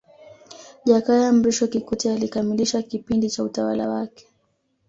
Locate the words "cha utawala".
3.29-3.89